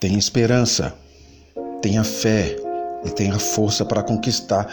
Tenha 0.00 0.18
esperança, 0.18 0.94
tenha 1.82 2.02
fé 2.02 2.56
e 3.04 3.10
tenha 3.10 3.38
força 3.38 3.84
para 3.84 4.02
conquistar 4.02 4.66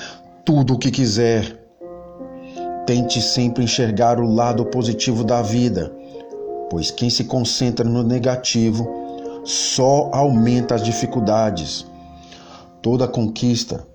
tudo 0.45 0.73
o 0.75 0.79
que 0.79 0.89
quiser. 0.89 1.67
Tente 2.85 3.21
sempre 3.21 3.65
enxergar 3.65 4.21
o 4.21 4.33
lado 4.33 4.63
positivo 4.67 5.25
da 5.25 5.41
vida, 5.41 5.91
pois 6.69 6.91
quem 6.91 7.09
se 7.09 7.25
concentra 7.25 7.83
no 7.83 8.03
negativo 8.03 8.87
só 9.43 10.09
aumenta 10.13 10.75
as 10.75 10.83
dificuldades. 10.83 11.85
Toda 12.81 13.05
conquista 13.05 13.85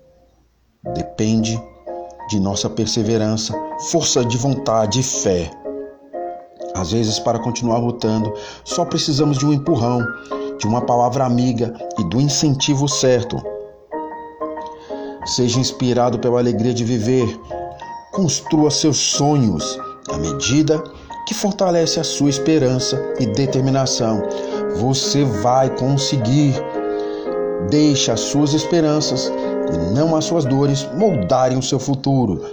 depende 0.93 1.59
de 2.29 2.39
nossa 2.39 2.69
perseverança, 2.69 3.55
força 3.89 4.23
de 4.23 4.37
vontade 4.37 4.99
e 4.99 5.03
fé. 5.03 5.49
Às 6.75 6.91
vezes, 6.91 7.17
para 7.17 7.39
continuar 7.39 7.79
lutando, 7.79 8.31
só 8.63 8.85
precisamos 8.85 9.39
de 9.39 9.47
um 9.47 9.53
empurrão, 9.53 10.05
de 10.59 10.67
uma 10.67 10.81
palavra 10.81 11.25
amiga 11.25 11.73
e 11.99 12.03
do 12.05 12.19
incentivo 12.19 12.87
certo. 12.87 13.41
Seja 15.25 15.59
inspirado 15.59 16.19
pela 16.19 16.39
alegria 16.39 16.73
de 16.73 16.83
viver. 16.83 17.39
Construa 18.11 18.69
seus 18.69 18.97
sonhos 18.97 19.79
à 20.09 20.17
medida 20.17 20.83
que 21.25 21.33
fortalece 21.33 21.99
a 21.99 22.03
sua 22.03 22.29
esperança 22.29 23.01
e 23.19 23.25
determinação. 23.25 24.21
Você 24.75 25.23
vai 25.23 25.69
conseguir. 25.77 26.53
Deixe 27.69 28.11
as 28.11 28.19
suas 28.19 28.53
esperanças 28.53 29.31
e 29.73 29.95
não 29.95 30.15
as 30.15 30.25
suas 30.25 30.43
dores 30.43 30.87
moldarem 30.95 31.57
o 31.57 31.63
seu 31.63 31.79
futuro. 31.79 32.43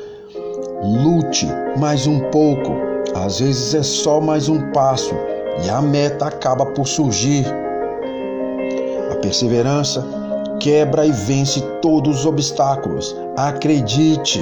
Lute 0.83 1.47
mais 1.77 2.07
um 2.07 2.21
pouco, 2.31 2.73
às 3.15 3.41
vezes 3.41 3.75
é 3.75 3.83
só 3.83 4.21
mais 4.21 4.49
um 4.49 4.71
passo 4.71 5.15
e 5.65 5.69
a 5.69 5.83
meta 5.83 6.27
acaba 6.27 6.65
por 6.67 6.87
surgir. 6.87 7.45
Perseverança 9.23 10.05
quebra 10.61 11.07
e 11.07 11.13
vence 11.13 11.61
todos 11.81 12.21
os 12.21 12.27
obstáculos. 12.27 13.17
Acredite. 13.37 14.41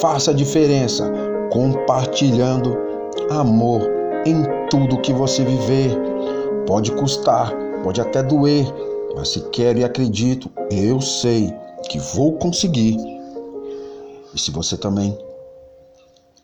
Faça 0.00 0.30
a 0.30 0.34
diferença 0.34 1.10
compartilhando 1.50 2.76
amor 3.30 3.82
em 4.24 4.42
tudo 4.70 5.00
que 5.00 5.12
você 5.12 5.44
viver. 5.44 5.90
Pode 6.66 6.92
custar, 6.92 7.52
pode 7.82 8.00
até 8.00 8.22
doer, 8.22 8.66
mas 9.16 9.30
se 9.30 9.40
quero 9.50 9.78
e 9.78 9.84
acredito, 9.84 10.50
eu 10.70 11.00
sei 11.00 11.52
que 11.88 11.98
vou 11.98 12.32
conseguir. 12.34 12.96
E 14.34 14.38
se 14.38 14.50
você 14.50 14.76
também 14.76 15.16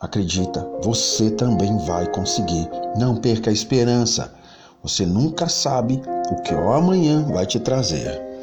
acredita, 0.01 0.67
você 0.83 1.31
também 1.31 1.77
vai 1.87 2.11
conseguir. 2.11 2.69
Não 2.97 3.17
perca 3.17 3.51
a 3.51 3.53
esperança. 3.53 4.33
Você 4.83 5.07
nunca 5.07 5.49
sabe 5.49 6.03
o 6.31 6.37
que 6.37 6.55
o 6.55 6.73
amanhã 6.73 7.23
vai 7.23 7.47
te 7.47 7.59
trazer. 7.61 8.34